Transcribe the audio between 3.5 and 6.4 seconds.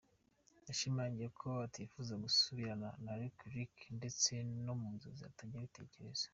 Lick ndetse no mu nzozi atajya abitekereza.